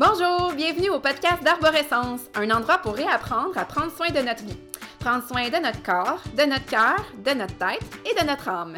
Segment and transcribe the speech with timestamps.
[0.00, 4.56] Bonjour, bienvenue au podcast d'Arborescence, un endroit pour réapprendre à prendre soin de notre vie.
[5.00, 8.76] Prendre soin de notre corps, de notre cœur, de notre tête et de notre âme.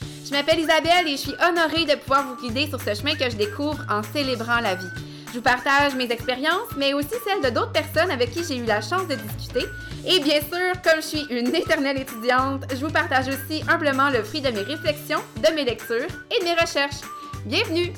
[0.00, 3.28] Je m'appelle Isabelle et je suis honorée de pouvoir vous guider sur ce chemin que
[3.28, 4.86] je découvre en célébrant la vie.
[5.30, 8.64] Je vous partage mes expériences, mais aussi celles de d'autres personnes avec qui j'ai eu
[8.64, 9.66] la chance de discuter.
[10.06, 14.22] Et bien sûr, comme je suis une éternelle étudiante, je vous partage aussi humblement le
[14.22, 17.00] fruit de mes réflexions, de mes lectures et de mes recherches.
[17.44, 17.92] Bienvenue!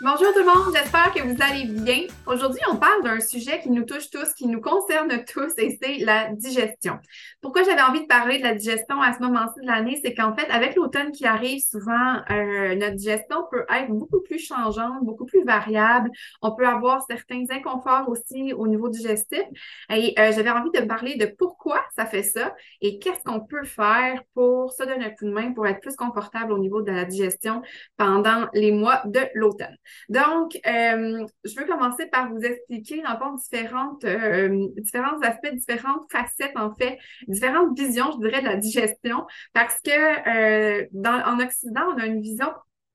[0.00, 2.06] Bonjour tout le monde, j'espère que vous allez bien.
[2.24, 5.98] Aujourd'hui, on parle d'un sujet qui nous touche tous, qui nous concerne tous, et c'est
[6.04, 7.00] la digestion.
[7.40, 10.36] Pourquoi j'avais envie de parler de la digestion à ce moment-ci de l'année, c'est qu'en
[10.36, 15.26] fait, avec l'automne qui arrive, souvent, euh, notre digestion peut être beaucoup plus changeante, beaucoup
[15.26, 16.10] plus variable.
[16.42, 19.42] On peut avoir certains inconforts aussi au niveau digestif.
[19.90, 23.64] Et euh, j'avais envie de parler de pourquoi ça fait ça et qu'est-ce qu'on peut
[23.64, 26.92] faire pour se donner un coup de main, pour être plus confortable au niveau de
[26.92, 27.62] la digestion
[27.96, 29.76] pendant les mois de l'automne.
[30.08, 36.10] Donc, euh, je veux commencer par vous expliquer, dans le différentes, euh, différents aspects, différentes
[36.10, 41.40] facettes, en fait, différentes visions, je dirais, de la digestion, parce que euh, dans, en
[41.40, 42.48] Occident, on a une vision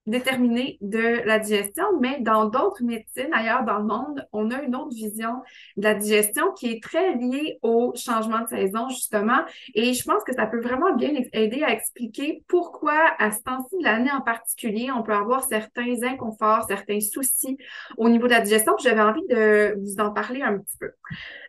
[0.05, 4.75] déterminée de la digestion, mais dans d'autres médecines ailleurs dans le monde, on a une
[4.75, 5.41] autre vision
[5.77, 9.39] de la digestion qui est très liée au changement de saison, justement.
[9.75, 13.77] Et je pense que ça peut vraiment bien aider à expliquer pourquoi, à ce temps-ci
[13.77, 17.57] de l'année en particulier, on peut avoir certains inconforts, certains soucis
[17.97, 18.73] au niveau de la digestion.
[18.81, 20.91] J'avais envie de vous en parler un petit peu.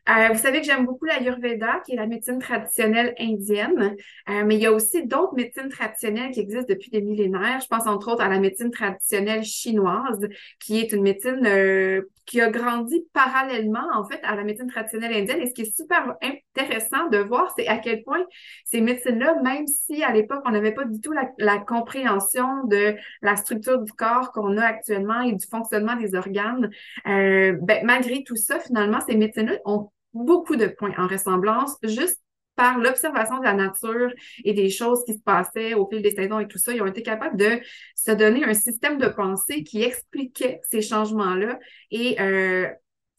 [0.09, 3.97] Euh, vous savez que j'aime beaucoup l'Ayurveda, qui est la médecine traditionnelle indienne,
[4.29, 7.61] euh, mais il y a aussi d'autres médecines traditionnelles qui existent depuis des millénaires.
[7.63, 10.27] Je pense entre autres à la médecine traditionnelle chinoise,
[10.61, 15.13] qui est une médecine euh, qui a grandi parallèlement, en fait, à la médecine traditionnelle
[15.13, 15.41] indienne.
[15.41, 18.25] Et ce qui est super intéressant de voir, c'est à quel point
[18.65, 23.37] ces médecines-là, même si à l'époque, on n'avait pas du tout la, compréhension de la
[23.37, 26.71] structure du corps qu'on a actuellement et du fonctionnement des organes,
[27.07, 32.24] euh, ben, malgré tout ça, finalement, ces médecines-là ont beaucoup de points en ressemblance, juste
[32.57, 34.11] par l'observation de la nature
[34.45, 36.87] et des choses qui se passaient au fil des saisons et tout ça, ils ont
[36.87, 37.61] été capables de
[37.97, 41.59] se donner un système de pensée qui expliquait ces changements-là.
[41.91, 42.69] Et euh,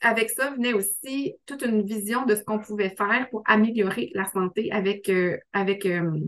[0.02, 4.26] avec ça venait aussi toute une vision de ce qu'on pouvait faire pour améliorer la
[4.26, 6.20] santé avec, euh, avec euh,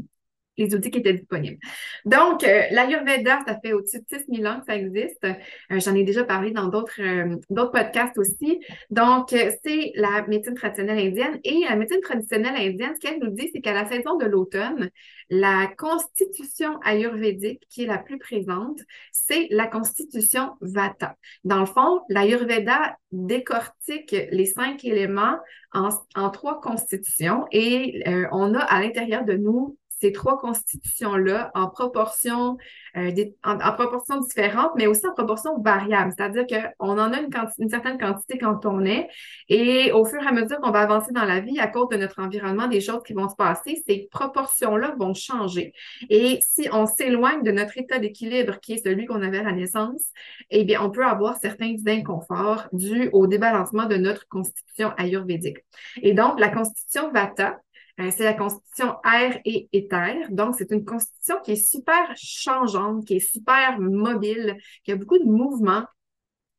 [0.57, 1.59] les outils qui étaient disponibles.
[2.06, 5.23] Donc, euh, l'Ayurveda, ça fait au-dessus de 6000 ans que ça existe.
[5.23, 8.59] Euh, j'en ai déjà parlé dans d'autres euh, podcasts aussi.
[8.90, 11.40] Donc, c'est la médecine traditionnelle indienne.
[11.44, 14.90] Et la médecine traditionnelle indienne, ce qu'elle nous dit, c'est qu'à la saison de l'automne,
[15.29, 18.79] la constitution ayurvédique qui est la plus présente,
[19.12, 21.16] c'est la constitution Vata.
[21.44, 25.38] Dans le fond, l'Ayurveda décortique les cinq éléments
[25.74, 31.69] en, en trois constitutions et on a à l'intérieur de nous ces trois constitutions-là en
[31.69, 32.57] proportion,
[32.95, 33.11] euh,
[33.43, 36.13] en, proportion différente, mais aussi en proportion variable.
[36.15, 39.07] C'est-à-dire qu'on en a une, certaine quantité quand on est,
[39.49, 41.97] et au fur et à mesure qu'on va avancer dans la vie, à cause de
[41.97, 45.73] notre environnement, des choses qui vont se passer, ces proportions-là vont changer.
[46.09, 49.51] Et si on s'éloigne de notre état d'équilibre, qui est celui qu'on avait à la
[49.51, 50.11] naissance,
[50.49, 55.57] eh bien, on peut avoir certains inconforts dus au débalancement de notre constitution ayurvédique.
[56.01, 57.59] Et donc, la constitution Vata,
[57.97, 60.27] c'est la constitution air et éther.
[60.29, 65.17] Donc, c'est une constitution qui est super changeante, qui est super mobile, qui a beaucoup
[65.17, 65.83] de mouvements.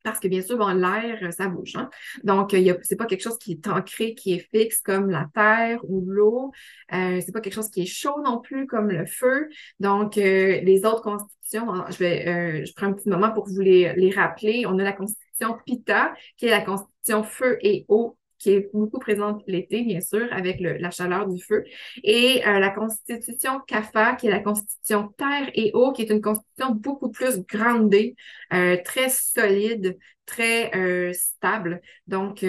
[0.03, 1.75] Parce que bien sûr, bon, l'air, ça bouge.
[1.75, 1.89] Hein?
[2.23, 5.79] Donc, ce c'est pas quelque chose qui est ancré, qui est fixe comme la terre
[5.83, 6.51] ou l'eau.
[6.93, 9.49] Euh, c'est pas quelque chose qui est chaud non plus comme le feu.
[9.79, 13.59] Donc, euh, les autres constitutions, je vais, euh, je prends un petit moment pour vous
[13.59, 14.65] les, les rappeler.
[14.65, 18.99] On a la constitution Pitta, qui est la constitution feu et eau qui est beaucoup
[18.99, 21.63] présente l'été, bien sûr, avec la chaleur du feu,
[22.03, 26.21] et euh, la constitution CAFA, qui est la constitution terre et eau, qui est une
[26.21, 28.15] constitution beaucoup plus grandée,
[28.53, 32.45] euh, très solide, très euh, stable, donc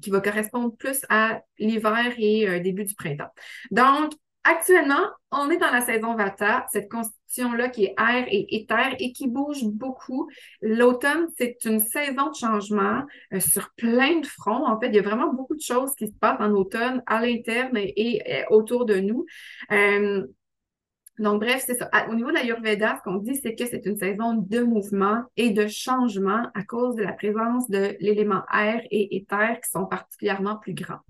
[0.00, 3.30] qui va correspondre plus à l'hiver et début du printemps.
[3.70, 4.12] Donc,
[4.44, 9.12] Actuellement, on est dans la saison Vata, cette constitution-là qui est air et éther et
[9.12, 10.28] qui bouge beaucoup.
[10.60, 14.66] L'automne, c'est une saison de changement euh, sur plein de fronts.
[14.66, 17.22] En fait, il y a vraiment beaucoup de choses qui se passent en automne à
[17.24, 19.24] l'interne et, autour de nous.
[19.72, 20.26] Euh,
[21.18, 21.88] donc, bref, c'est ça.
[22.10, 25.50] Au niveau de l'Ayurveda, ce qu'on dit, c'est que c'est une saison de mouvement et
[25.50, 30.56] de changement à cause de la présence de l'élément air et éther qui sont particulièrement
[30.56, 31.00] plus grands.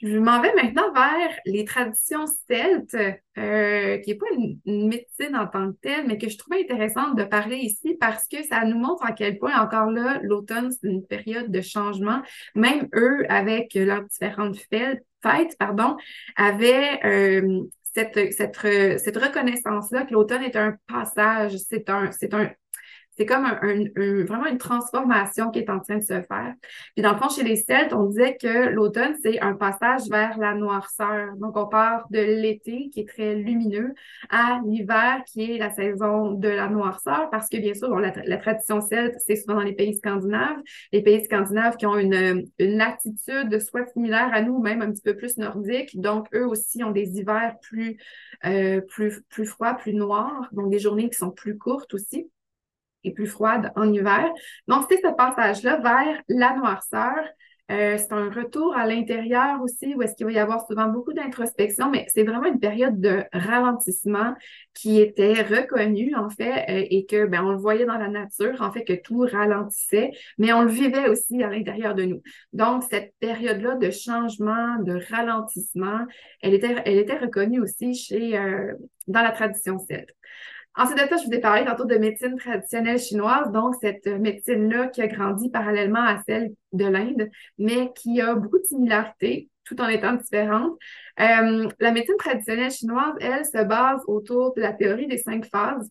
[0.00, 5.48] Je m'en vais maintenant vers les traditions celtes, euh, qui n'est pas une, médecine en
[5.48, 8.78] tant que telle, mais que je trouvais intéressante de parler ici parce que ça nous
[8.78, 12.22] montre à quel point, encore là, l'automne, c'est une période de changement.
[12.54, 15.04] Même eux, avec leurs différentes fêtes,
[15.58, 15.96] pardon,
[16.36, 22.50] avaient euh, cette, cette, cette reconnaissance-là que l'automne est un passage, c'est un, c'est un,
[23.18, 26.54] C'est comme un, vraiment une transformation qui est en train de se faire.
[26.94, 30.38] Puis dans le fond, chez les Celtes, on disait que l'automne, c'est un passage vers
[30.38, 31.34] la noirceur.
[31.36, 33.92] Donc, on part de l'été, qui est très lumineux,
[34.30, 38.80] à l'hiver, qui est la saison de la noirceur, parce que bien sûr, la, tradition
[38.80, 40.58] celte, c'est souvent dans les pays scandinaves.
[40.92, 45.02] Les pays scandinaves qui ont une, une latitude soit similaire à nous, même un petit
[45.02, 46.00] peu plus nordique.
[46.00, 47.98] Donc, eux aussi ont des hivers plus,
[48.44, 52.30] euh, plus, plus froids, plus noirs, donc des journées qui sont plus courtes aussi
[53.04, 54.30] et plus froide en hiver.
[54.66, 57.24] Donc, c'est ce passage-là vers la noirceur.
[57.70, 61.12] Euh, c'est un retour à l'intérieur aussi, où est-ce qu'il va y avoir souvent beaucoup
[61.12, 64.34] d'introspection, mais c'est vraiment une période de ralentissement
[64.72, 68.62] qui était reconnue, en fait, euh, et que, ben, on le voyait dans la nature,
[68.62, 72.22] en fait, que tout ralentissait, mais on le vivait aussi à l'intérieur de nous.
[72.54, 76.06] Donc, cette période-là de changement, de ralentissement,
[76.40, 78.72] elle était, elle était reconnue aussi chez, euh,
[79.08, 80.14] dans la tradition celte.
[80.78, 84.86] Ensuite de ça, je vous ai parlé tantôt de médecine traditionnelle chinoise, donc cette médecine-là
[84.86, 87.28] qui a grandi parallèlement à celle de l'Inde,
[87.58, 90.78] mais qui a beaucoup de similarités tout en étant différente.
[91.18, 95.90] Euh, la médecine traditionnelle chinoise, elle, se base autour de la théorie des cinq phases.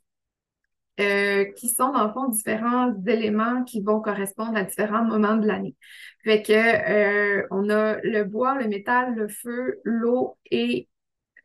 [0.99, 5.45] Euh, qui sont dans le fond différents éléments qui vont correspondre à différents moments de
[5.45, 5.75] l'année.
[6.23, 10.89] Fait que euh, on a le bois, le métal, le feu, l'eau et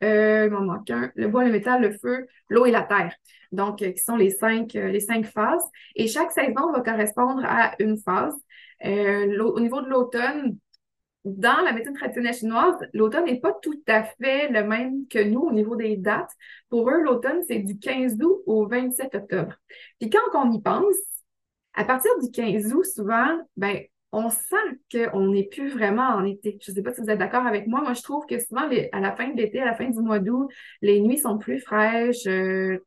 [0.03, 1.11] euh, il m'en manque un.
[1.15, 3.13] Le bois, le métal, le feu, l'eau et la terre.
[3.51, 5.63] Donc, euh, qui sont les cinq, euh, les cinq phases.
[5.95, 8.35] Et chaque saison va correspondre à une phase.
[8.83, 10.57] Au niveau de l'automne,
[11.23, 15.39] dans la médecine traditionnelle chinoise, l'automne n'est pas tout à fait le même que nous
[15.41, 16.31] au niveau des dates.
[16.69, 19.55] Pour eux, l'automne, c'est du 15 août au 27 octobre.
[19.99, 20.95] Puis quand on y pense,
[21.73, 23.83] à partir du 15 août, souvent, ben,
[24.13, 24.55] on sent
[24.91, 26.57] qu'on n'est plus vraiment en été.
[26.61, 27.81] Je ne sais pas si vous êtes d'accord avec moi.
[27.81, 30.19] Moi, je trouve que souvent, à la fin de l'été, à la fin du mois
[30.19, 30.49] d'août,
[30.81, 32.27] les nuits sont plus fraîches.
[32.27, 32.77] Euh,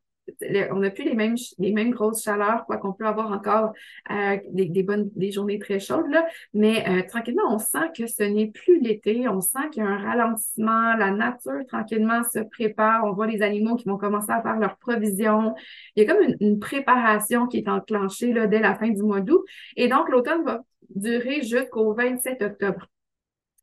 [0.71, 3.71] on n'a plus les mêmes, les mêmes grosses chaleurs, quoi qu'on peut avoir encore
[4.11, 6.25] euh, des, bonnes journées très chaudes, là.
[6.53, 9.89] mais euh, tranquillement, on sent que ce n'est plus l'été, on sent qu'il y a
[9.89, 14.41] un ralentissement, la nature tranquillement se prépare, on voit les animaux qui vont commencer à
[14.41, 15.55] faire leurs provisions.
[15.95, 19.43] Il y a comme une, préparation qui est enclenchée dès la fin du mois d'août.
[19.77, 20.61] Et donc, l'automne va
[20.95, 22.87] durer jusqu'au 27 octobre.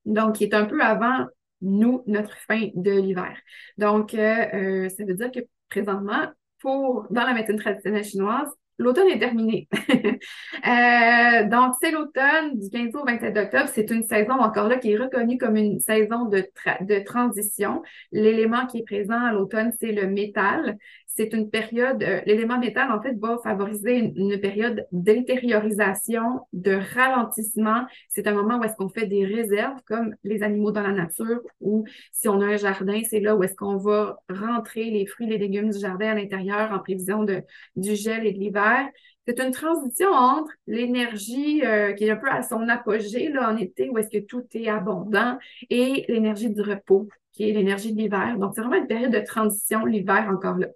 [0.04, 1.26] Donc, qui est un peu avant
[1.62, 3.36] nous, notre fin de l'hiver.
[3.78, 6.28] Donc, euh, euh, ça veut dire que présentement,
[6.60, 8.48] pour dans la médecine traditionnelle chinoise,
[8.78, 9.68] l'automne est terminé.
[9.72, 13.70] euh, donc, c'est l'automne du 15 au 27 octobre.
[13.72, 16.44] C'est une saison encore là qui est reconnue comme une saison de,
[16.80, 17.82] de transition.
[18.12, 20.76] L'élément qui est présent à l'automne, c'est le métal
[21.16, 27.86] c'est une période, euh, l'élément métal, en fait, va favoriser une, période d'intériorisation, de ralentissement.
[28.08, 31.40] C'est un moment où est-ce qu'on fait des réserves, comme les animaux dans la nature,
[31.60, 35.28] ou si on a un jardin, c'est là où est-ce qu'on va rentrer les fruits,
[35.28, 37.42] les légumes du jardin à l'intérieur en prévision de,
[37.76, 38.88] du gel et de l'hiver.
[39.26, 43.56] C'est une transition entre l'énergie euh, qui est un peu à son apogée là, en
[43.56, 45.38] été, où est-ce que tout est abondant,
[45.70, 48.36] et l'énergie du repos, qui est l'énergie de l'hiver.
[48.38, 50.66] Donc, c'est vraiment une période de transition, l'hiver encore là.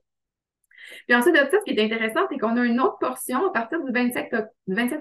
[1.06, 3.50] Puis ensuite de ça, ce qui est intéressant, c'est qu'on a une autre portion à
[3.50, 4.34] partir du 27,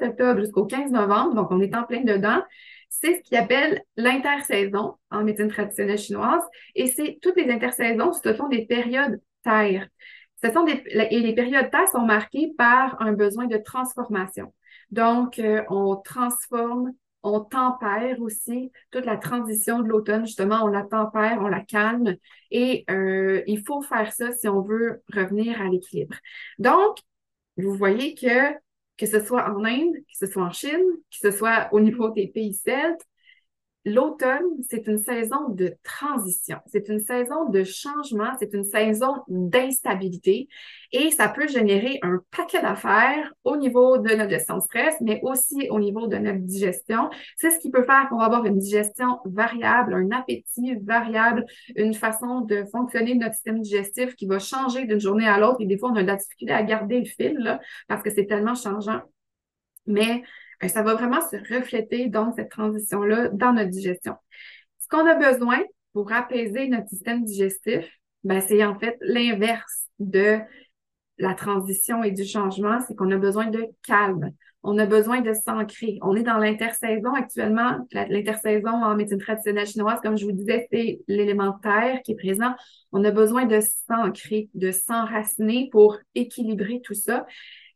[0.02, 2.42] octobre jusqu'au 15 novembre, donc on est en plein dedans.
[2.90, 6.42] C'est ce qu'il appelle l'intersaison en médecine traditionnelle chinoise.
[6.76, 9.88] Et c'est toutes les intersaisons, ce sont des périodes terre.
[10.44, 14.54] Ce sont et les périodes terre sont marquées par un besoin de transformation.
[14.92, 16.94] Donc, euh, on transforme
[17.28, 22.16] on tempère aussi toute la transition de l'automne, justement, on la tempère, on la calme
[22.52, 26.16] et euh, il faut faire ça si on veut revenir à l'équilibre.
[26.60, 26.98] Donc,
[27.58, 28.56] vous voyez que
[28.98, 32.10] que ce soit en Inde, que ce soit en Chine, que ce soit au niveau
[32.10, 33.06] des pays celtes,
[33.88, 40.50] L'automne, c'est une saison de transition, c'est une saison de changement, c'est une saison d'instabilité
[40.92, 45.22] et ça peut générer un paquet d'affaires au niveau de notre gestion de stress, mais
[45.24, 47.10] aussi au niveau de notre digestion.
[47.38, 51.46] C'est ce qui peut faire qu'on va avoir une digestion variable, un appétit variable,
[51.78, 55.62] une façon de fonctionner de notre système digestif qui va changer d'une journée à l'autre
[55.62, 58.26] et des fois on a de la difficulté à garder le fil parce que c'est
[58.26, 59.00] tellement changeant.
[59.86, 60.24] Mais
[60.66, 64.16] ça va vraiment se refléter, donc, cette transition-là dans notre digestion.
[64.80, 65.60] Ce qu'on a besoin
[65.94, 67.86] pour apaiser notre système digestif,
[68.24, 70.40] ben, c'est en fait l'inverse de
[71.18, 74.32] la transition et du changement, c'est qu'on a besoin de calme.
[74.64, 75.98] On a besoin de s'ancrer.
[76.02, 77.88] On est dans l'intersaison actuellement.
[77.94, 82.54] L'intersaison en médecine traditionnelle chinoise, comme je vous disais, c'est l'élément terre qui est présent.
[82.92, 87.26] On a besoin de s'ancrer, de s'enraciner pour équilibrer tout ça.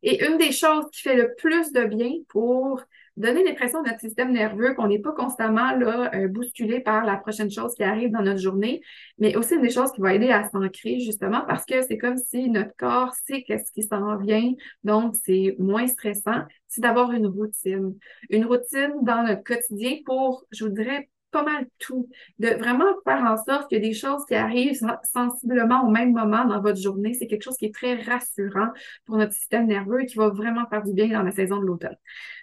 [0.03, 2.81] Et une des choses qui fait le plus de bien pour
[3.17, 7.17] donner l'impression à notre système nerveux qu'on n'est pas constamment là, euh, bousculé par la
[7.17, 8.81] prochaine chose qui arrive dans notre journée,
[9.20, 12.17] mais aussi une des choses qui va aider à s'ancrer justement parce que c'est comme
[12.17, 14.53] si notre corps sait qu'est-ce qui s'en vient,
[14.84, 17.96] donc c'est moins stressant, c'est d'avoir une routine.
[18.29, 22.09] Une routine dans notre quotidien pour, je vous dirais, pas mal tout,
[22.39, 24.77] de vraiment faire en sorte que des choses qui arrivent
[25.11, 28.69] sensiblement au même moment dans votre journée, c'est quelque chose qui est très rassurant
[29.05, 31.65] pour notre système nerveux et qui va vraiment faire du bien dans la saison de
[31.65, 31.97] l'automne.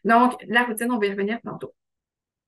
[0.04, 1.74] Donc, la routine, on va y revenir tantôt.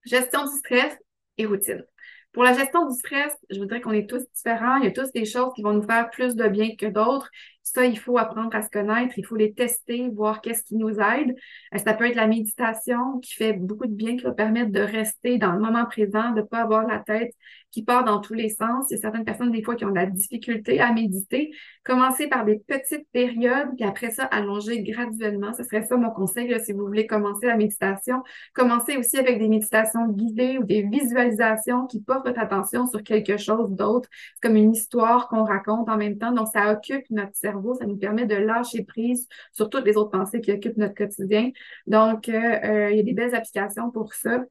[0.05, 0.97] Gestion du stress
[1.39, 1.85] et routine.
[2.33, 4.77] Pour la gestion du stress, je voudrais qu'on est tous différents.
[4.77, 7.29] Il y a tous des choses qui vont nous faire plus de bien que d'autres.
[7.73, 10.99] Ça, il faut apprendre à se connaître, il faut les tester, voir qu'est-ce qui nous
[10.99, 11.37] aide.
[11.73, 14.81] Euh, ça peut être la méditation qui fait beaucoup de bien, qui va permettre de
[14.81, 17.33] rester dans le moment présent, de ne pas avoir la tête
[17.71, 18.87] qui part dans tous les sens.
[18.91, 21.53] Il y a certaines personnes, des fois, qui ont de la difficulté à méditer.
[21.85, 25.53] Commencer par des petites périodes, puis après ça, allonger graduellement.
[25.55, 28.23] Ce serait ça mon conseil, si vous voulez commencer la méditation.
[28.55, 33.37] Commencez aussi avec des méditations guidées ou des visualisations qui portent votre attention sur quelque
[33.37, 34.09] chose d'autre.
[34.35, 36.33] C'est comme une histoire qu'on raconte en même temps.
[36.33, 40.11] Donc, ça occupe notre cerveau ça nous permet de lâcher prise sur toutes les autres
[40.11, 41.51] pensées qui occupent notre quotidien.
[41.87, 42.33] Donc, euh,
[42.65, 44.45] euh, il y a des belles applications pour ça.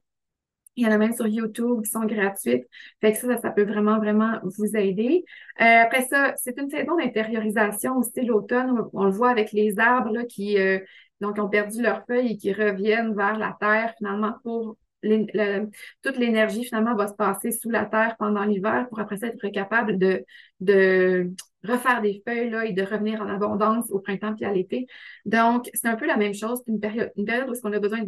[0.80, 2.66] Il y en a même sur YouTube qui sont gratuites.
[3.00, 5.24] Fait que ça, ça, peut vraiment, vraiment vous aider.
[5.60, 8.82] Euh, après ça, c'est une saison d'intériorisation aussi l'automne.
[8.92, 10.56] On le voit avec les arbres là, qui
[11.20, 16.64] donc ont perdu leurs feuilles et qui reviennent vers la terre finalement pour toute l'énergie
[16.64, 21.32] finalement va se passer sous la terre pendant l'hiver pour après ça être capable de
[21.64, 24.86] refaire des feuilles là, et de revenir en abondance au printemps puis à l'été.
[25.24, 28.00] Donc, c'est un peu la même chose, une période, une période où on a besoin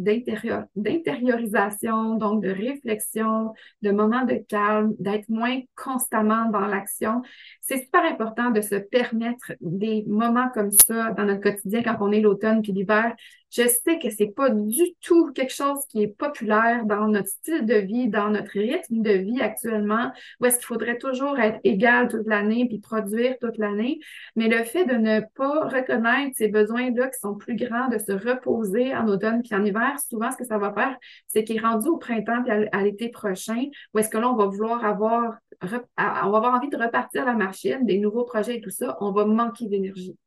[0.75, 7.21] d'intériorisation, donc de réflexion, de moments de calme, d'être moins constamment dans l'action.
[7.61, 12.11] C'est super important de se permettre des moments comme ça dans notre quotidien quand on
[12.11, 13.15] est l'automne puis l'hiver.
[13.53, 17.67] Je sais que c'est pas du tout quelque chose qui est populaire dans notre style
[17.67, 22.07] de vie, dans notre rythme de vie actuellement, où est-ce qu'il faudrait toujours être égal
[22.07, 23.99] toute l'année puis produire toute l'année.
[24.35, 28.11] Mais le fait de ne pas reconnaître ces besoins-là qui sont plus grands, de se
[28.11, 31.59] reposer en automne puis en hiver, souvent, ce que ça va faire, c'est qu'il est
[31.59, 35.35] rendu au printemps puis à, l'été prochain, où est-ce que là, on va vouloir avoir,
[35.61, 39.11] on va avoir envie de repartir la machine, des nouveaux projets et tout ça, on
[39.11, 40.17] va manquer d'énergie.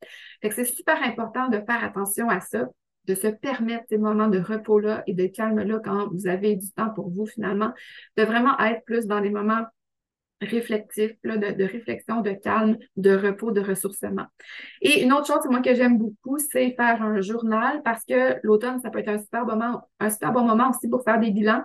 [0.41, 2.69] Fait que c'est super important de faire attention à ça
[3.07, 6.89] de se permettre ces moments de repos-là et de calme-là quand vous avez du temps
[6.89, 7.73] pour vous finalement,
[8.17, 9.65] de vraiment être plus dans les moments
[10.41, 14.25] réflectif, là, de, réflexion, de calme, de repos, de ressourcement.
[14.81, 18.89] Et une autre chose, que j'aime beaucoup, c'est faire un journal parce que l'automne, ça
[18.89, 21.63] peut être un super moment, un super bon moment aussi pour faire des bilans.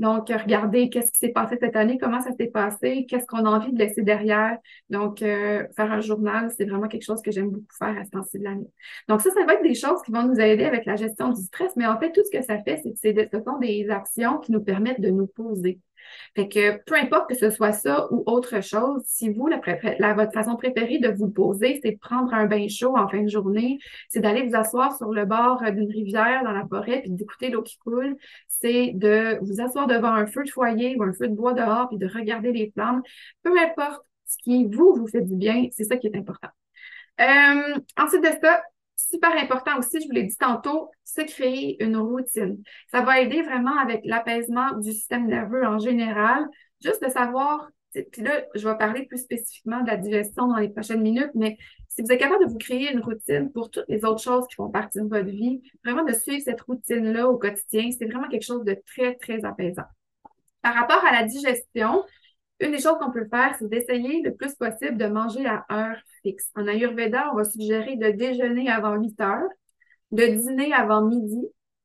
[0.00, 3.50] Donc, regarder qu'est-ce qui s'est passé cette année, comment ça s'est passé, qu'est-ce qu'on a
[3.50, 4.56] envie de laisser derrière.
[4.88, 8.10] Donc, euh, faire un journal, c'est vraiment quelque chose que j'aime beaucoup faire à ce
[8.10, 8.70] temps-ci de l'année.
[9.08, 11.42] Donc, ça, ça va être des choses qui vont nous aider avec la gestion du
[11.42, 14.38] stress, mais en fait, tout ce que ça fait, c'est que ce sont des actions
[14.38, 15.78] qui nous permettent de nous poser.
[16.34, 19.60] Fait que peu importe que ce soit ça ou autre chose, si vous, la,
[19.98, 23.22] la votre façon préférée de vous poser, c'est de prendre un bain chaud en fin
[23.22, 23.78] de journée,
[24.08, 27.62] c'est d'aller vous asseoir sur le bord d'une rivière dans la forêt puis d'écouter l'eau
[27.62, 28.16] qui coule,
[28.48, 31.88] c'est de vous asseoir devant un feu de foyer ou un feu de bois dehors
[31.88, 33.02] puis de regarder les flammes.
[33.42, 36.48] Peu importe ce qui vous vous fait du bien, c'est ça qui est important.
[37.20, 38.62] Euh, ensuite de ça,
[39.10, 42.62] super important aussi, je vous l'ai dit tantôt, se créer une routine.
[42.90, 46.46] Ça va aider vraiment avec l'apaisement du système nerveux en général,
[46.82, 50.68] juste de savoir, puis là, je vais parler plus spécifiquement de la digestion dans les
[50.68, 54.04] prochaines minutes, mais si vous êtes capable de vous créer une routine pour toutes les
[54.04, 57.90] autres choses qui font partie de votre vie, vraiment de suivre cette routine-là au quotidien,
[57.96, 59.84] c'est vraiment quelque chose de très, très apaisant.
[60.62, 62.04] Par rapport à la digestion,
[62.60, 65.96] une des choses qu'on peut faire, c'est d'essayer le plus possible de manger à heure
[66.22, 66.50] fixe.
[66.54, 69.48] En Ayurveda, on va suggérer de déjeuner avant 8 heures,
[70.12, 71.40] de dîner avant midi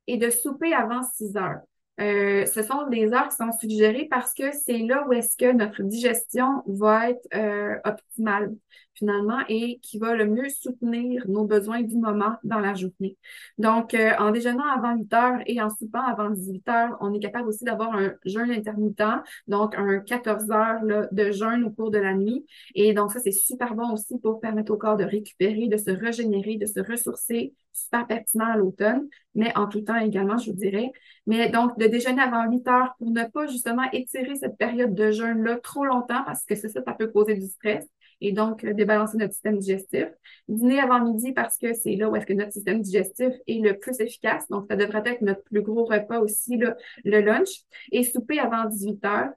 [0.07, 1.61] et de souper avant 6 heures.
[2.01, 5.51] Euh, ce sont des heures qui sont suggérées parce que c'est là où est-ce que
[5.53, 8.53] notre digestion va être euh, optimale
[8.95, 13.17] finalement et qui va le mieux soutenir nos besoins du moment dans la journée.
[13.57, 17.19] Donc, euh, en déjeunant avant 8 heures et en soupant avant 18 heures, on est
[17.19, 19.03] capable aussi d'avoir un jeûne intermittent,
[19.47, 22.45] donc un 14 heures là, de jeûne au cours de la nuit.
[22.73, 25.91] Et donc, ça, c'est super bon aussi pour permettre au corps de récupérer, de se
[25.91, 30.57] régénérer, de se ressourcer, super pertinent à l'automne, mais en tout temps également, je vous
[30.57, 30.91] dirais.
[31.27, 35.11] Mais donc, de déjeuner avant 8 heures pour ne pas justement étirer cette période de
[35.11, 37.85] jeûne-là trop longtemps parce que ça, ça peut causer du stress
[38.21, 40.07] et donc euh, débalancer notre système digestif.
[40.47, 43.77] Dîner avant midi parce que c'est là où est-ce que notre système digestif est le
[43.77, 44.47] plus efficace.
[44.49, 47.49] Donc, ça devrait être notre plus gros repas aussi, le lunch.
[47.91, 49.29] Et souper avant 18 heures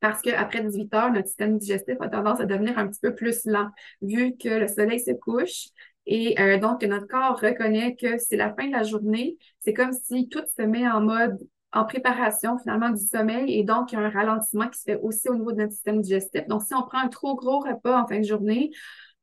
[0.00, 3.44] parce qu'après 18 heures, notre système digestif a tendance à devenir un petit peu plus
[3.46, 3.70] lent,
[4.02, 5.68] vu que le soleil se couche
[6.06, 9.36] Et euh, donc, notre corps reconnaît que c'est la fin de la journée.
[9.60, 11.38] C'est comme si tout se met en mode
[11.72, 15.00] en préparation finalement du sommeil et donc il y a un ralentissement qui se fait
[15.02, 16.46] aussi au niveau de notre système digestif.
[16.46, 18.70] Donc, si on prend un trop gros repas en fin de journée,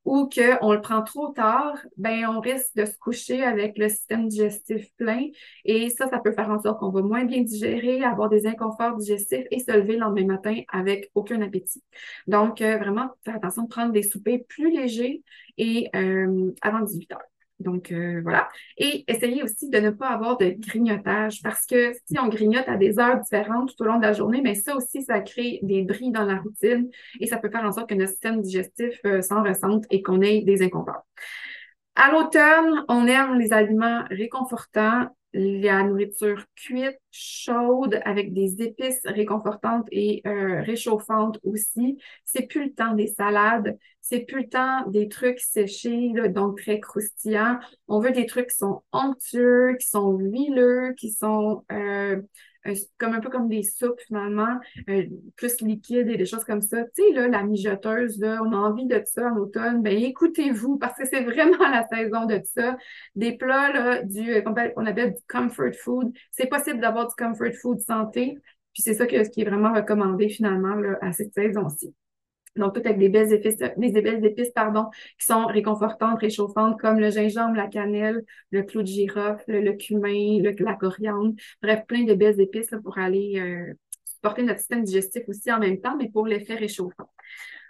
[0.05, 4.27] ou qu'on le prend trop tard, ben on risque de se coucher avec le système
[4.27, 5.27] digestif plein
[5.65, 8.98] et ça, ça peut faire en sorte qu'on va moins bien digérer, avoir des inconforts
[8.98, 11.83] digestifs et se lever le lendemain matin avec aucun appétit.
[12.27, 15.24] Donc, euh, vraiment, faire attention de prendre des soupers plus légers
[15.57, 17.32] et euh, avant 18 heures.
[17.63, 18.50] Donc, euh, voilà.
[18.77, 22.77] Et essayez aussi de ne pas avoir de grignotage parce que si on grignote à
[22.77, 25.84] des heures différentes tout au long de la journée, mais ça aussi, ça crée des
[25.84, 26.89] bris dans la routine
[27.20, 30.22] et ça peut faire en sorte que notre système digestif euh, s'en ressente et qu'on
[30.22, 31.05] ait des inconforts.
[31.96, 39.87] À l'automne, on aime les aliments réconfortants, la nourriture cuite, chaude, avec des épices réconfortantes
[39.91, 41.97] et euh, réchauffantes aussi.
[42.25, 46.79] C'est plus le temps des salades, c'est plus le temps des trucs séchés, donc très
[46.79, 47.59] croustillants.
[47.87, 52.21] On veut des trucs qui sont onctueux, qui sont huileux, qui sont euh,
[52.98, 55.03] comme un peu comme des soupes finalement, euh,
[55.36, 56.84] plus liquides et des choses comme ça.
[56.96, 60.77] Tu sais, là, la mijoteuse, là, on a envie de ça en automne, ben écoutez-vous,
[60.77, 62.77] parce que c'est vraiment la saison de ça.
[63.15, 66.13] Des plats, là, du, euh, qu'on appelle du comfort food.
[66.32, 68.38] C'est possible d'avoir du comfort food santé,
[68.74, 71.93] puis c'est ça que, ce qui est vraiment recommandé finalement là, à cette saison-ci.
[72.55, 74.86] Donc, tout avec des belles épices, des belles épices, pardon,
[75.19, 80.39] qui sont réconfortantes, réchauffantes, comme le gingembre, la cannelle, le clou de girofle, le, cumin,
[80.41, 81.33] le, la coriandre.
[81.62, 83.74] Bref, plein de belles épices pour aller euh,
[84.05, 87.12] supporter notre système digestif aussi en même temps, mais pour l'effet réchauffant.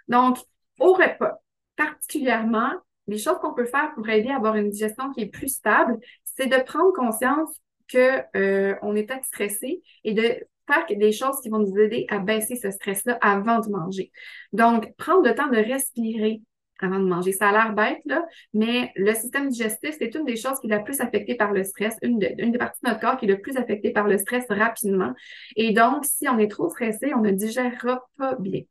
[0.08, 0.38] Donc,
[0.78, 1.40] au repas,
[1.76, 2.72] particulièrement,
[3.06, 5.98] les choses qu'on peut faire pour aider à avoir une digestion qui est plus stable,
[6.24, 10.46] c'est de prendre conscience que euh, on est stressé et de
[10.90, 14.10] des choses qui vont nous aider à baisser ce stress-là avant de manger.
[14.52, 16.40] Donc, prendre le temps de respirer
[16.80, 17.32] avant de manger.
[17.32, 20.70] Ça a l'air bête, là, mais le système digestif, c'est une des choses qui est
[20.70, 23.28] la plus affectée par le stress, une, une des parties de notre corps qui est
[23.28, 25.12] le plus affectée par le stress rapidement.
[25.56, 28.62] Et donc, si on est trop stressé, on ne digérera pas bien.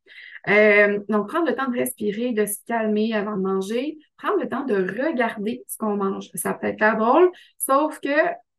[0.50, 4.50] Euh, donc, prendre le temps de respirer, de se calmer avant de manger, prendre le
[4.50, 6.30] temps de regarder ce qu'on mange.
[6.36, 8.10] Ça peut être drôle, sauf que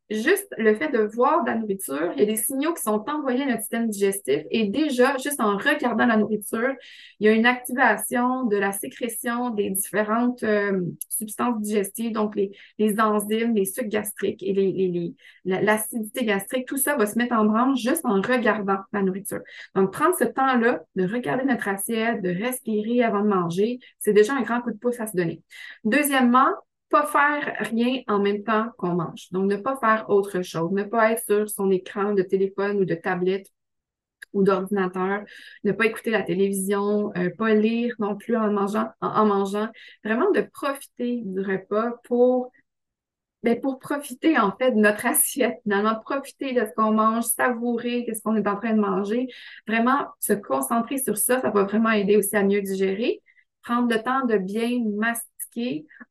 [0.09, 3.03] juste le fait de voir de la nourriture, il y a des signaux qui sont
[3.09, 6.73] envoyés à notre système digestif et déjà, juste en regardant la nourriture,
[7.19, 12.99] il y a une activation de la sécrétion des différentes euh, substances digestives, donc les,
[12.99, 15.13] enzymes, les sucs gastriques et les,
[15.43, 19.41] l'acidité gastrique, tout ça va se mettre en branche juste en regardant la nourriture.
[19.73, 24.33] Donc, prendre ce temps-là de regarder notre assiette, de respirer avant de manger, c'est déjà
[24.33, 25.41] un grand coup de pouce à se donner.
[25.83, 26.49] Deuxièmement,
[26.95, 29.29] pas faire rien en même temps qu'on mange.
[29.31, 30.71] Donc, ne pas faire autre chose.
[30.71, 33.47] Ne pas être sur son écran de téléphone ou de tablette
[34.31, 35.23] ou d'ordinateur,
[35.65, 39.67] ne pas écouter la télévision, euh, pas lire non plus en mangeant, en, mangeant.
[40.05, 42.51] Vraiment de profiter du repas pour
[43.43, 48.09] ben pour profiter en fait de notre assiette, finalement, profiter de ce qu'on mange, savourer
[48.13, 49.27] ce qu'on est en train de manger,
[49.67, 53.21] vraiment se concentrer sur ça, ça va vraiment aider aussi à mieux digérer.
[53.63, 55.34] Prendre le temps de bien mastiquer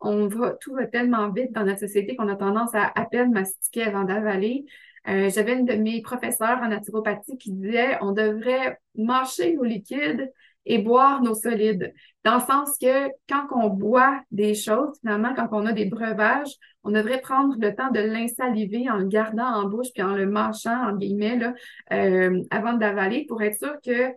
[0.01, 3.33] on va, tout va tellement vite dans notre société qu'on a tendance à à peine
[3.33, 4.65] mastiquer avant d'avaler.
[5.09, 10.33] Euh, j'avais une de mes professeurs en naturopathie qui disait on devrait mâcher nos liquides
[10.67, 11.93] et boire nos solides.
[12.25, 16.55] Dans le sens que quand on boit des choses, finalement, quand on a des breuvages,
[16.85, 20.27] on devrait prendre le temps de l'insaliver en le gardant en bouche puis en le
[20.27, 21.55] mâchant, en guillemets, là,
[21.93, 24.15] euh, avant d'avaler pour être sûr que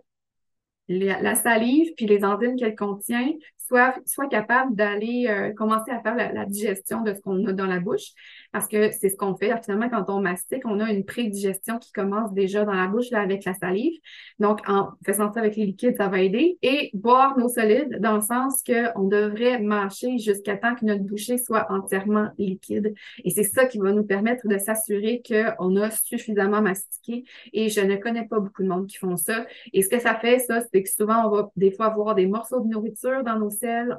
[0.88, 3.30] la salive puis les enzymes qu'elle contient
[3.68, 7.80] soit, capable d'aller euh, commencer à faire la, digestion de ce qu'on a dans la
[7.80, 8.12] bouche,
[8.52, 9.52] parce que c'est ce qu'on fait.
[9.62, 13.20] Finalement, quand on mastique, on a une prédigestion qui commence déjà dans la bouche là,
[13.20, 13.98] avec la salive.
[14.38, 16.58] Donc, en faisant ça avec les liquides, ça va aider.
[16.62, 21.36] Et boire nos solides dans le sens qu'on devrait mâcher jusqu'à temps que notre bouchée
[21.36, 22.94] soit entièrement liquide.
[23.24, 27.24] Et c'est ça qui va nous permettre de s'assurer qu'on a suffisamment mastiqué.
[27.52, 29.46] Et je ne connais pas beaucoup de monde qui font ça.
[29.72, 32.26] Et ce que ça fait, ça, c'est que souvent, on va des fois avoir des
[32.26, 33.48] morceaux de nourriture dans nos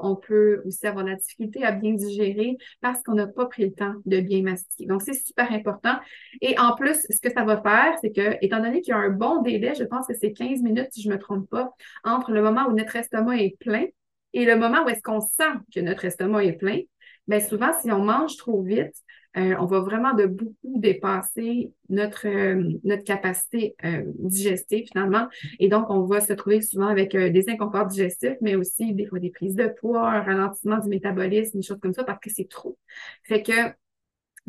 [0.01, 3.71] on peut aussi avoir la difficulté à bien digérer parce qu'on n'a pas pris le
[3.71, 4.43] temps de bien
[4.87, 5.95] Donc, c'est super important.
[6.41, 8.99] Et en plus, ce que ça va faire, c'est que, étant donné qu'il y a
[8.99, 11.71] un bon délai, je pense que c'est 15 minutes, si je ne me trompe pas,
[12.03, 13.85] entre le moment où notre estomac est plein
[14.33, 16.79] et le moment où est-ce qu'on sent que notre estomac est plein,
[17.27, 18.95] bien souvent, si on mange trop vite,
[19.37, 25.27] euh, on va vraiment de beaucoup dépasser notre, euh, notre capacité euh, digestive finalement.
[25.59, 29.19] Et donc, on va se trouver souvent avec des inconforts digestifs, mais aussi des fois
[29.19, 32.49] des prises de poids, un ralentissement du métabolisme, des choses comme ça, parce que c'est
[32.49, 32.77] trop.
[33.23, 33.51] Fait que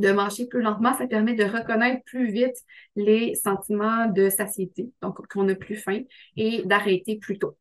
[0.00, 2.56] de manger plus lentement, ça permet de reconnaître plus vite
[2.96, 6.02] les sentiments de satiété, donc qu'on n'a plus faim,
[6.36, 7.56] et d'arrêter plus tôt.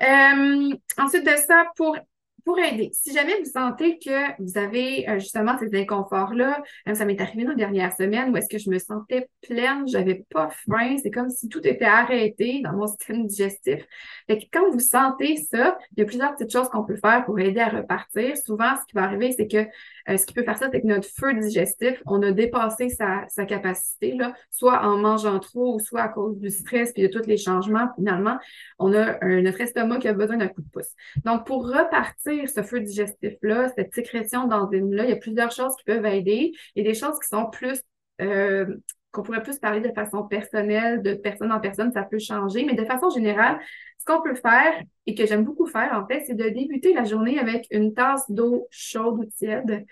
[0.00, 1.96] ensuite de ça, pour
[2.44, 6.62] pour aider, si jamais vous sentez que vous avez euh, justement ces inconforts-là,
[6.94, 10.24] ça m'est arrivé dans les dernières semaines où est-ce que je me sentais pleine, j'avais
[10.30, 13.84] pas faim, c'est comme si tout était arrêté dans mon système digestif.
[14.26, 17.24] Fait que quand vous sentez ça, il y a plusieurs petites choses qu'on peut faire
[17.24, 18.36] pour aider à repartir.
[18.36, 19.66] Souvent, ce qui va arriver, c'est que
[20.08, 23.26] euh, ce qui peut faire ça, c'est que notre feu digestif, on a dépassé sa,
[23.46, 27.36] capacité, là, soit en mangeant trop soit à cause du stress puis de tous les
[27.36, 27.88] changements.
[27.96, 28.38] Finalement,
[28.78, 30.90] on a notre estomac qui a besoin d'un coup de pouce.
[31.24, 35.84] Donc, pour repartir ce feu digestif-là, cette sécrétion d'enzymes-là, il y a plusieurs choses qui
[35.84, 36.52] peuvent aider.
[36.74, 37.80] Il y a des choses qui sont plus
[38.20, 38.66] euh,
[39.12, 42.74] qu'on pourrait plus parler de façon personnelle, de personne en personne, ça peut changer, mais
[42.74, 43.60] de façon générale,
[43.98, 44.72] ce qu'on peut faire
[45.06, 48.30] et que j'aime beaucoup faire en fait, c'est de débuter la journée avec une tasse
[48.30, 49.84] d'eau chaude ou tiède.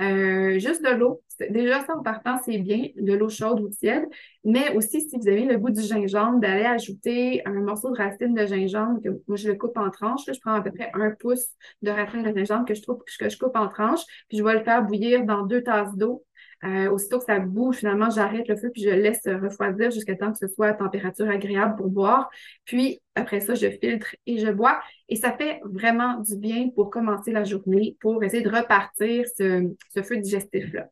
[0.00, 1.22] Euh, juste de l'eau.
[1.50, 4.04] Déjà, ça en partant, c'est bien, de l'eau chaude ou tiède.
[4.44, 8.34] Mais aussi, si vous avez le goût du gingembre, d'aller ajouter un morceau de racine
[8.34, 10.22] de gingembre, que moi je le coupe en tranches.
[10.26, 11.46] je prends à peu près un pouce
[11.82, 14.54] de racine de gingembre que je trouve que je coupe en tranches, puis je vais
[14.54, 16.24] le faire bouillir dans deux tasses d'eau
[16.64, 20.32] euh, aussitôt que ça bouge, finalement, j'arrête le feu puis je laisse refroidir jusqu'à temps
[20.32, 22.28] que ce soit à température agréable pour boire.
[22.64, 24.80] Puis après ça, je filtre et je bois.
[25.08, 29.72] Et ça fait vraiment du bien pour commencer la journée, pour essayer de repartir ce,
[29.94, 30.88] ce feu digestif-là.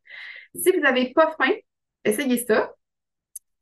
[0.54, 1.52] Si vous n'avez pas faim,
[2.04, 2.72] essayez ça.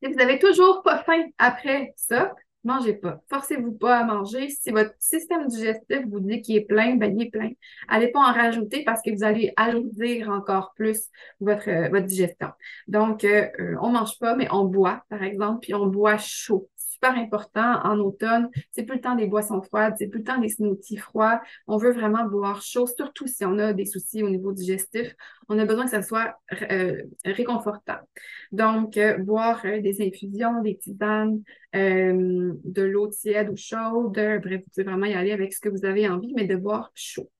[0.03, 2.35] Si vous n'avez toujours pas faim après ça,
[2.65, 3.21] mangez pas.
[3.29, 4.49] Forcez-vous pas à manger.
[4.49, 7.51] Si votre système digestif vous dit qu'il est plein, ben il est plein.
[7.89, 11.03] Allez pas en rajouter parce que vous allez alourdir encore plus
[11.41, 12.49] votre, euh, votre digestion.
[12.89, 16.69] Donc, euh, euh, on mange pas, mais on boit, par exemple, puis on boit chaud
[17.11, 18.49] important en automne.
[18.71, 21.41] C'est plus le temps des boissons froides, c'est plus le temps des smoothies froids.
[21.67, 25.15] On veut vraiment boire chaud, surtout si on a des soucis au niveau digestif.
[25.49, 26.37] On a besoin que ça soit
[26.71, 27.99] euh, réconfortant.
[28.53, 31.43] Donc, euh, boire euh, des infusions, des tisanes,
[31.75, 34.13] de l'eau tiède ou chaude.
[34.13, 36.93] Bref, vous pouvez vraiment y aller avec ce que vous avez envie, mais de boire
[36.95, 37.31] chaud.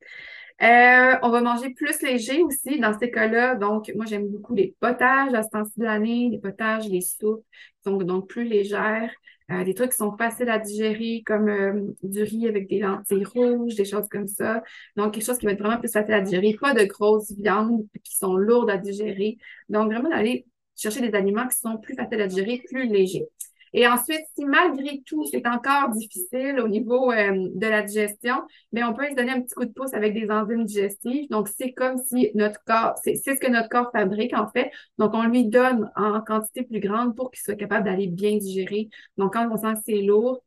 [0.61, 3.55] on va manger plus léger aussi dans ces cas-là.
[3.55, 7.45] Donc, moi, j'aime beaucoup les potages à ce temps-ci de l'année, les potages, les soupes,
[7.77, 9.13] qui sont donc plus légères.
[9.51, 13.25] Euh, des trucs qui sont faciles à digérer, comme euh, du riz avec des lentilles
[13.25, 14.63] rouges, des choses comme ça.
[14.97, 16.57] Donc, quelque chose qui va être vraiment plus facile à digérer.
[16.59, 19.37] Pas de grosses viandes qui sont lourdes à digérer.
[19.69, 23.29] Donc, vraiment d'aller chercher des aliments qui sont plus faciles à digérer, plus légers.
[23.75, 28.37] Et ensuite, si malgré tout, c'est encore difficile au niveau euh, de la digestion,
[28.73, 31.29] mais on peut se donner un petit coup de pouce avec des enzymes digestives.
[31.29, 34.71] Donc, c'est comme si notre corps, c'est ce que notre corps fabrique en fait.
[34.99, 38.89] Donc, on lui donne en quantité plus grande pour qu'il soit capable d'aller bien digérer.
[39.17, 40.45] Donc, quand on sent que c'est lourd,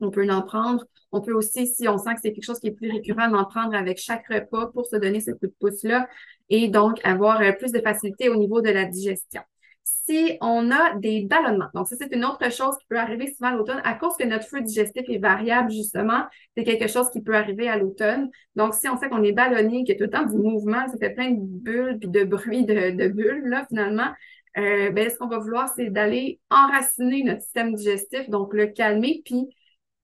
[0.00, 0.84] on peut en prendre.
[1.12, 3.44] On peut aussi, si on sent que c'est quelque chose qui est plus récurrent, en
[3.44, 6.08] prendre avec chaque repas pour se donner ce coup de pouce-là
[6.48, 9.42] et donc avoir euh, plus de facilité au niveau de la digestion
[9.84, 11.68] si on a des ballonnements.
[11.74, 13.80] Donc, ça, c'est une autre chose qui peut arriver souvent à l'automne.
[13.84, 16.24] À cause que notre feu digestif est variable, justement,
[16.56, 18.30] c'est quelque chose qui peut arriver à l'automne.
[18.56, 20.86] Donc, si on sait qu'on est ballonné, qu'il y a tout le temps du mouvement,
[20.88, 24.10] ça fait plein de bulles puis de bruits de, de bulles, là, finalement,
[24.56, 29.22] euh, ben, ce qu'on va vouloir, c'est d'aller enraciner notre système digestif, donc le calmer,
[29.24, 29.48] puis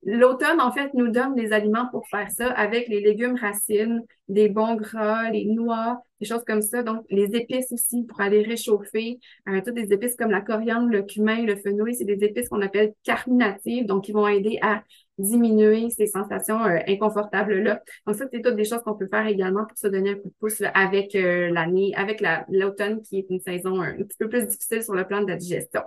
[0.03, 4.49] L'automne, en fait, nous donne des aliments pour faire ça avec les légumes racines, des
[4.49, 6.83] bons gras, les noix, des choses comme ça.
[6.83, 9.19] Donc, les épices aussi pour aller réchauffer.
[9.49, 12.63] Euh, toutes des épices comme la coriandre, le cumin, le fenouil, c'est des épices qu'on
[12.63, 14.83] appelle carminatives, donc qui vont aider à
[15.19, 17.81] diminuer ces sensations euh, inconfortables-là.
[18.07, 20.29] Donc, ça, c'est toutes des choses qu'on peut faire également pour se donner un coup
[20.29, 24.47] de pouce avec euh, l'année, avec l'automne qui est une saison un petit peu plus
[24.47, 25.83] difficile sur le plan de la digestion.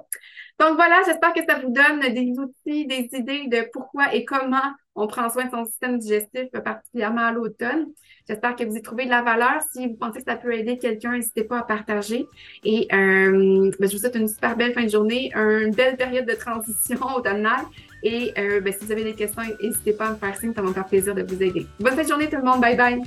[0.60, 4.73] Donc voilà, j'espère que ça vous donne des outils, des idées de pourquoi et comment
[4.95, 7.88] on prend soin de son système digestif, particulièrement à l'automne.
[8.27, 9.62] J'espère que vous y trouvez de la valeur.
[9.73, 12.25] Si vous pensez que ça peut aider quelqu'un, n'hésitez pas à partager.
[12.63, 16.25] Et euh, ben, je vous souhaite une super belle fin de journée, une belle période
[16.25, 17.65] de transition automnale.
[18.03, 20.62] Et euh, ben, si vous avez des questions, n'hésitez pas à me faire signe, ça
[20.62, 21.65] va me faire plaisir de vous aider.
[21.79, 23.01] Bonne fin de journée tout le monde, bye bye!